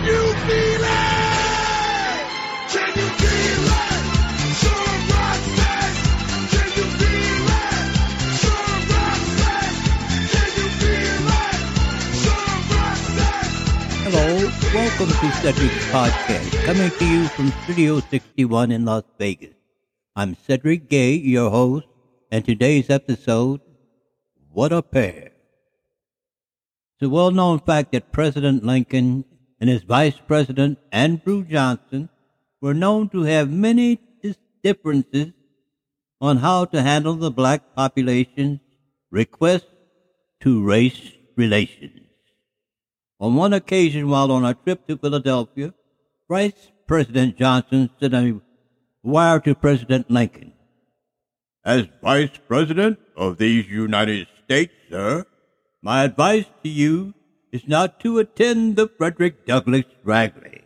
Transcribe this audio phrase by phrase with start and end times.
[0.00, 2.24] Can you feel it?
[2.72, 4.00] Can you feel it?
[14.08, 14.26] Hello,
[14.72, 19.54] welcome to Cedric's Podcast, coming to you from Studio 61 in Las Vegas.
[20.16, 21.88] I'm Cedric Gay, your host,
[22.32, 23.60] and today's episode,
[24.50, 25.32] What a Pair.
[26.94, 29.26] It's a well known fact that President Lincoln
[29.60, 32.08] and his Vice President Andrew Johnson
[32.60, 33.98] were known to have many
[34.62, 35.32] differences
[36.20, 38.60] on how to handle the black population's
[39.10, 39.66] request
[40.40, 42.00] to race relations.
[43.18, 45.74] On one occasion, while on a trip to Philadelphia,
[46.28, 48.40] Vice President Johnson sent a
[49.02, 50.52] wire to President Lincoln.
[51.64, 55.26] As Vice President of these United States, sir,
[55.82, 57.14] my advice to you
[57.52, 60.64] is not to attend the Frederick Douglass rally.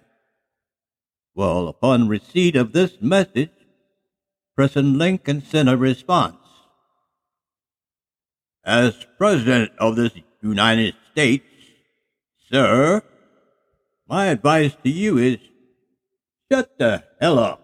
[1.35, 3.51] Well, upon receipt of this message,
[4.55, 6.37] President Lincoln sent a response.
[8.65, 11.45] As President of this United States,
[12.51, 13.03] sir,
[14.09, 15.39] my advice to you is
[16.51, 17.64] shut the hell up.